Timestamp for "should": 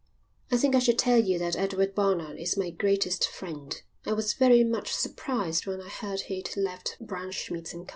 0.79-0.97